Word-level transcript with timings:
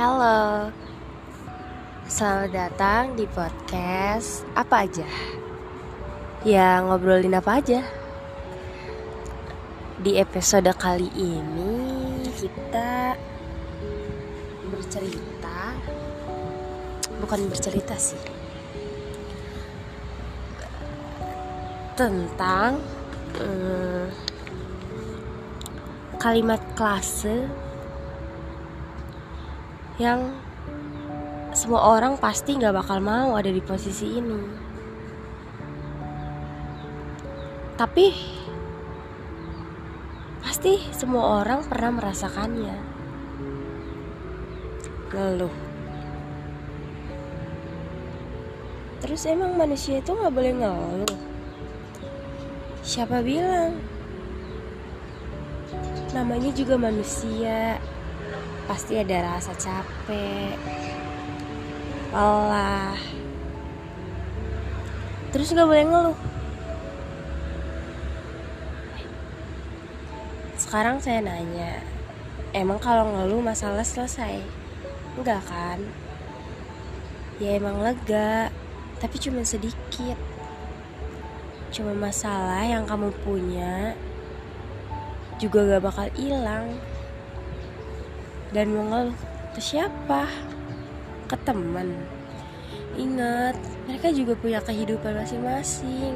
Halo, 0.00 0.72
selamat 2.08 2.50
datang 2.56 3.20
di 3.20 3.28
podcast 3.28 4.48
apa 4.56 4.88
aja. 4.88 5.04
Ya 6.40 6.80
ngobrolin 6.80 7.36
apa 7.36 7.60
aja. 7.60 7.84
Di 10.00 10.16
episode 10.16 10.72
kali 10.80 11.04
ini 11.12 12.24
kita 12.32 13.12
bercerita, 14.72 15.76
bukan 17.20 17.52
bercerita 17.52 17.92
sih, 18.00 18.24
tentang 22.00 22.80
hmm, 23.36 24.08
kalimat 26.16 26.64
klase 26.72 27.68
yang 30.00 30.32
semua 31.52 31.92
orang 31.92 32.16
pasti 32.16 32.56
nggak 32.56 32.72
bakal 32.72 33.04
mau 33.04 33.36
ada 33.36 33.52
di 33.52 33.60
posisi 33.60 34.16
ini. 34.16 34.40
Tapi 37.76 38.06
pasti 40.40 40.80
semua 40.96 41.44
orang 41.44 41.60
pernah 41.68 42.00
merasakannya. 42.00 42.76
Ngeluh. 45.12 45.52
Terus 49.04 49.28
emang 49.28 49.52
manusia 49.52 50.00
itu 50.00 50.16
nggak 50.16 50.32
boleh 50.32 50.52
ngeluh? 50.56 51.20
Siapa 52.80 53.20
bilang? 53.20 53.76
Namanya 56.16 56.48
juga 56.56 56.80
manusia 56.80 57.76
pasti 58.70 58.98
ada 58.98 59.36
rasa 59.36 59.52
capek, 59.56 60.54
lelah, 62.14 62.94
terus 65.34 65.54
gak 65.54 65.66
boleh 65.66 65.86
ngeluh. 65.86 66.18
Sekarang 70.60 71.02
saya 71.02 71.18
nanya, 71.24 71.82
emang 72.54 72.78
kalau 72.78 73.10
ngeluh 73.10 73.42
masalah 73.42 73.82
selesai? 73.82 74.38
Enggak 75.18 75.42
kan? 75.50 75.82
Ya 77.42 77.58
emang 77.58 77.82
lega, 77.82 78.54
tapi 79.02 79.16
cuma 79.18 79.42
sedikit. 79.42 80.14
Cuma 81.74 81.94
masalah 81.96 82.66
yang 82.66 82.86
kamu 82.86 83.10
punya 83.22 83.98
juga 85.40 85.64
gak 85.64 85.82
bakal 85.88 86.06
hilang 86.14 86.76
dan 88.50 88.74
mengeluh 88.74 89.16
ke 89.54 89.60
siapa? 89.62 90.26
Ke 91.30 91.36
teman. 91.46 91.94
Ingat, 92.98 93.54
mereka 93.86 94.10
juga 94.10 94.34
punya 94.34 94.58
kehidupan 94.60 95.14
masing-masing. 95.14 96.14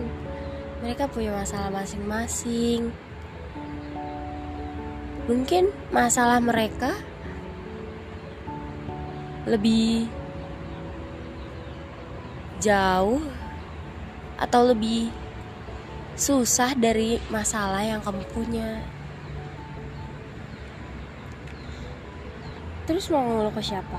Mereka 0.83 1.09
punya 1.09 1.33
masalah 1.33 1.71
masing-masing. 1.71 2.91
Mungkin 5.25 5.73
masalah 5.89 6.37
mereka 6.43 6.93
lebih 9.49 10.09
jauh 12.61 13.21
atau 14.37 14.73
lebih 14.73 15.09
susah 16.17 16.73
dari 16.77 17.19
masalah 17.29 17.81
yang 17.83 18.01
kamu 18.05 18.25
punya. 18.33 18.85
Terus 22.85 23.09
mau 23.09 23.25
ngeluh 23.25 23.49
ke 23.49 23.65
siapa? 23.65 23.97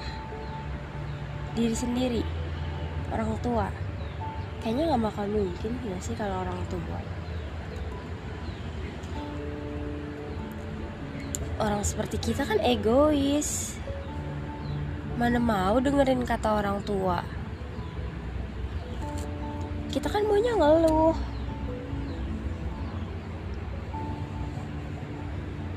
Diri 1.58 1.74
sendiri, 1.74 2.22
orang 3.10 3.34
tua. 3.42 3.66
Kayaknya 4.62 4.94
gak 4.94 5.04
bakal 5.10 5.26
mungkin 5.26 5.72
gak 5.90 6.02
sih 6.06 6.14
kalau 6.14 6.46
orang 6.46 6.62
tua. 6.70 7.00
Orang 11.58 11.82
seperti 11.82 12.22
kita 12.22 12.46
kan 12.46 12.62
egois. 12.62 13.74
Mana 15.18 15.42
mau 15.42 15.82
dengerin 15.82 16.22
kata 16.22 16.62
orang 16.62 16.86
tua. 16.86 17.26
Kita 19.90 20.14
kan 20.14 20.30
maunya 20.30 20.54
ngeluh. 20.54 21.35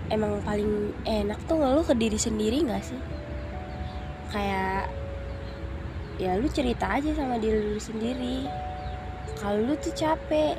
Emang 0.09 0.41
paling 0.45 0.93
enak 1.05 1.37
tuh 1.45 1.61
ngeluh 1.61 1.85
ke 1.85 1.95
diri 1.97 2.17
sendiri 2.17 2.65
gak 2.65 2.85
sih? 2.85 3.01
Kayak 4.33 4.93
ya 6.19 6.35
lu 6.37 6.49
cerita 6.51 6.99
aja 6.99 7.13
sama 7.15 7.41
diri 7.41 7.73
lu 7.73 7.81
sendiri. 7.81 8.49
Kalau 9.39 9.63
lu 9.63 9.75
tuh 9.79 9.95
capek 9.95 10.59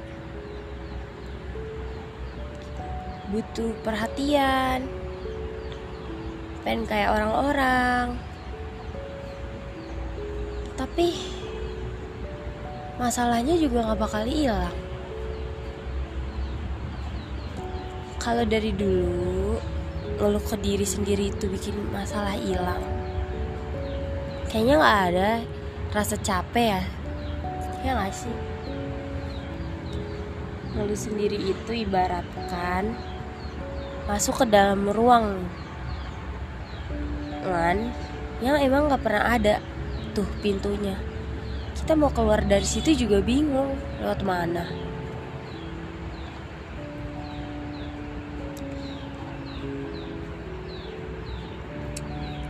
butuh 3.29 3.73
perhatian 3.85 4.89
pengen 6.65 6.85
kayak 6.85 7.13
orang-orang. 7.13 8.17
Tapi 10.77 11.11
masalahnya 12.97 13.59
juga 13.59 13.93
gak 13.93 13.99
bakal 13.99 14.23
hilang 14.25 14.88
kalau 18.29 18.45
dari 18.45 18.69
dulu 18.69 19.57
ngeluh 20.21 20.45
ke 20.45 20.53
diri 20.61 20.85
sendiri 20.85 21.33
itu 21.33 21.49
bikin 21.49 21.73
masalah 21.89 22.37
hilang. 22.37 22.77
Kayaknya 24.45 24.75
nggak 24.77 24.99
ada 25.09 25.29
rasa 25.89 26.13
capek 26.21 26.77
ya. 26.77 26.83
Ya 27.81 27.91
nggak 27.97 28.13
sih? 28.13 28.35
Ngeluh 30.77 30.93
sendiri 30.93 31.41
itu 31.41 31.71
ibaratkan 31.73 32.93
masuk 34.05 34.45
ke 34.45 34.53
dalam 34.53 34.85
ruang. 34.93 35.49
Kan? 37.41 37.89
Yang 38.45 38.69
emang 38.69 38.93
nggak 38.93 39.01
pernah 39.01 39.25
ada 39.25 39.57
tuh 40.13 40.29
pintunya. 40.45 41.01
Kita 41.73 41.97
mau 41.97 42.13
keluar 42.13 42.45
dari 42.45 42.69
situ 42.69 42.93
juga 42.93 43.25
bingung 43.25 43.73
lewat 43.97 44.21
mana 44.21 44.88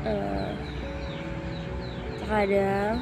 uh, 0.09 0.49
terkadang 2.17 3.01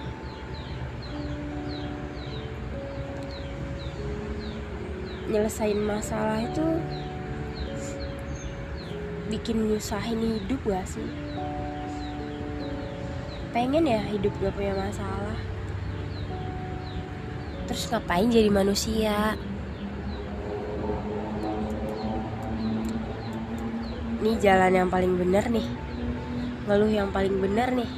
nyelesain 5.28 5.76
masalah 5.76 6.40
itu 6.40 6.68
bikin 9.28 9.68
nyusahin 9.68 10.40
hidup 10.40 10.60
gak 10.64 10.88
sih? 10.88 11.08
Pengen 13.52 13.88
ya 13.88 14.00
hidup 14.08 14.32
gak 14.40 14.56
punya 14.56 14.72
masalah. 14.76 15.36
Terus 17.68 17.92
ngapain 17.92 18.32
jadi 18.32 18.48
manusia? 18.48 19.36
Ini 24.24 24.32
jalan 24.40 24.72
yang 24.72 24.88
paling 24.88 25.20
bener 25.20 25.44
nih 25.52 25.87
ngeluh 26.68 26.92
yang 26.92 27.10
paling 27.16 27.40
benar 27.40 27.72
nih. 27.72 27.90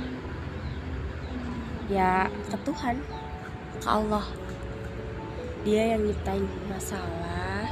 Ya 1.89 2.29
ke 2.53 2.57
Tuhan 2.61 3.01
ke 3.81 3.87
Allah. 3.89 4.25
Dia 5.65 5.97
yang 5.97 6.05
nyiptain 6.05 6.45
masalah 6.69 7.67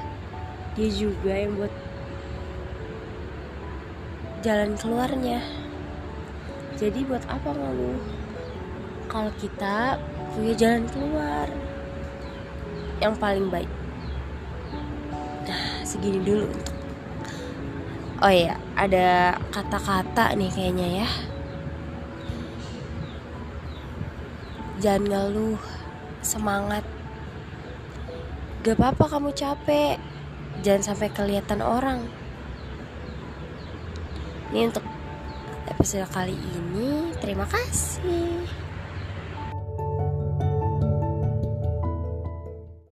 dia 0.77 0.89
juga 0.93 1.33
yang 1.33 1.57
buat 1.57 1.73
jalan 4.45 4.77
keluarnya. 4.77 5.41
Jadi 6.77 7.01
buat 7.05 7.25
apa 7.25 7.49
ngeluh? 7.49 7.97
Kalau 9.09 9.33
kita 9.41 9.97
punya 10.37 10.53
jalan 10.53 10.85
keluar 10.89 11.49
yang 13.01 13.17
paling 13.17 13.49
baik. 13.49 13.69
Nah 15.49 15.81
segini 15.81 16.21
dulu 16.21 16.49
Oh 18.17 18.33
iya, 18.33 18.57
ada 18.77 19.33
kata-kata 19.49 20.37
nih 20.37 20.53
kayaknya 20.53 20.87
ya. 21.01 21.09
Jangan 24.77 25.03
ngeluh, 25.09 25.57
semangat. 26.21 26.85
Gak 28.61 28.77
apa-apa 28.77 29.17
kamu 29.17 29.33
capek, 29.33 29.97
jangan 30.61 30.93
sampai 30.93 31.09
kelihatan 31.09 31.65
orang. 31.65 32.05
Ini 34.53 34.69
untuk 34.69 34.85
episode 35.65 36.05
kali 36.13 36.37
ini, 36.37 37.09
terima 37.17 37.49
kasih. 37.49 38.66